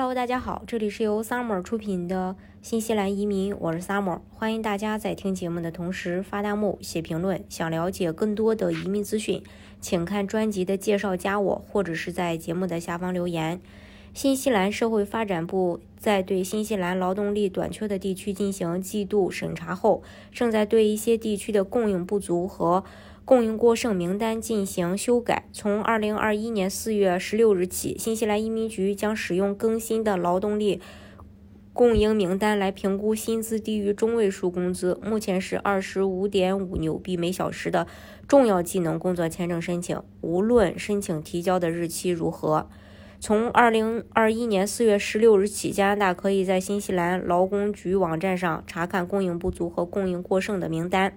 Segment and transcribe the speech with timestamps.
[0.00, 7.44] Hello，大家好，这里是由 Summer 出品的新西兰移民，我是 Summer，欢迎大家在听节目的同时发弹幕、写评论。
[7.50, 9.42] 想了解更多的移民资讯，
[9.78, 13.60] 请看专辑的介绍，加我，或者是在节目的下方留言。
[14.14, 22.82] 新西兰社会发展部在对新西兰劳动力短缺的地区进行季度审查后，正在对一些地区的供应不足和
[23.30, 25.44] 供应过剩名单进行修改。
[25.52, 30.80] 从二零二一年四月十六日起，新西兰移民局将使用更新的劳动力
[31.72, 37.86] 供应名单来评估薪资低于中位数工资（目前是二十五点五纽币每小时）的
[38.26, 42.68] 重要技能工作签证申请，无论申请提交的日期如何。
[43.20, 51.16] 从二零二一年四月十六日起，加拿大可以在新西兰劳工局网站上查看供应不足和供应过剩的名单。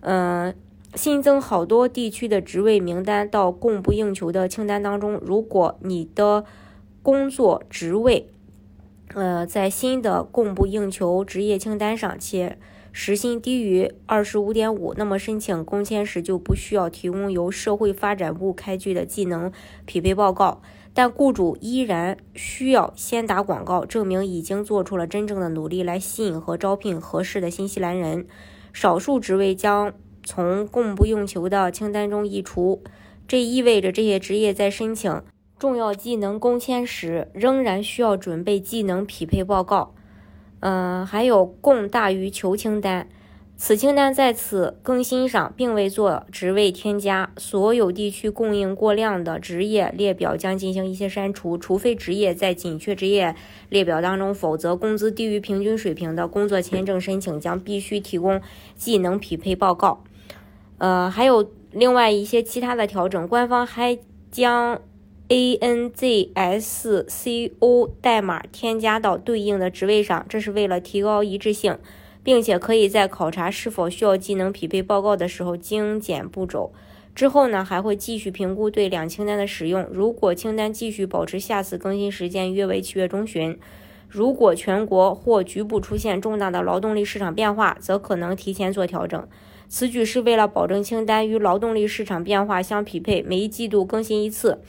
[0.00, 0.54] 嗯。
[0.94, 5.20] 新增好多地区的职位名单到供不应求的清单当中。
[5.22, 6.44] 如果你的
[7.02, 8.30] 工作职位，
[9.14, 12.58] 呃，在新的供不应求职业清单上，且
[12.90, 19.52] 时薪低于二十五点五，那么申请工签时就不需要提供由社会发展部开具的技能
[19.84, 20.62] 匹配报告。
[20.94, 28.26] 但雇主依然需要先打广告，证明已经做出了真正的努力来吸引和招聘合适的新西兰人。
[28.72, 29.92] 少数职位将。
[30.28, 32.82] 从供不应求的清单中移除，
[33.26, 35.22] 这意味着这些职业在申请
[35.58, 39.94] 重要技能工签时仍然需要准备技能匹配报告。
[40.60, 43.08] 嗯，还有供大于求清单，
[43.56, 47.32] 此清单在此更新上并未做职位添加。
[47.38, 53.34] 所有地区供应过量的职业列表将进行一些删除，除非职业在紧缺职业
[53.70, 58.42] 列表当中，否则工资低于平均水平的工作签证申请将必须提供
[58.76, 60.04] 技能匹配报告。
[60.78, 63.98] 呃，还有另外一些其他的调整，官方还
[64.30, 64.80] 将
[65.28, 65.90] ANZSCO
[68.00, 71.78] 代码添加到对应的职位上，这是为了提高一致性，
[72.22, 76.72] 并且可以在考察是否需要技能匹配报告的时候精简步骤。
[77.14, 79.84] 之后呢，还会继续评估对两清单的使用。
[79.90, 83.58] 如果清单继续保持下次更新时间约为七月中旬，
[84.08, 89.28] 如果全国或局部出现重大的劳动力市场变化，则可能提前做调整。
[89.68, 94.62] 此举是为了保证清单与劳动力市场变化相匹配，每一季度更新一次。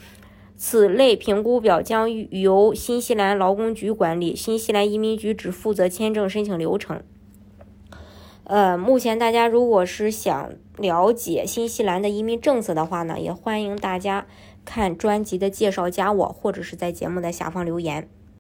[0.58, 7.02] 此类评估表将由新西兰劳工局管理，新西兰移民局只负责签证申请流程。
[8.44, 14.28] 呃，目前大家如果是想了解新西兰的移民政策的话呢，也欢迎大家
[14.66, 18.10] 看专辑的介绍，加我或者是在节目的下方留言。